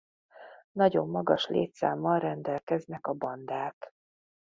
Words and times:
Nagyon 0.71 1.07
magas 1.09 1.47
létszámmal 1.47 2.19
rendelkeznek 2.19 3.07
a 3.07 3.13
bandák. 3.13 3.93